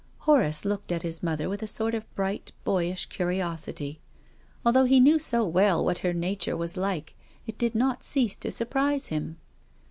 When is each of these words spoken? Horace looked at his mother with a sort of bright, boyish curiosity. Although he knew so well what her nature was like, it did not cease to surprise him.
Horace 0.21 0.65
looked 0.65 0.91
at 0.91 1.03
his 1.03 1.21
mother 1.21 1.47
with 1.47 1.61
a 1.61 1.67
sort 1.67 1.93
of 1.93 2.11
bright, 2.15 2.53
boyish 2.63 3.05
curiosity. 3.05 3.99
Although 4.65 4.85
he 4.85 4.99
knew 4.99 5.19
so 5.19 5.45
well 5.45 5.85
what 5.85 5.99
her 5.99 6.11
nature 6.11 6.57
was 6.57 6.75
like, 6.75 7.13
it 7.45 7.59
did 7.59 7.75
not 7.75 8.01
cease 8.01 8.35
to 8.37 8.49
surprise 8.49 9.09
him. 9.09 9.37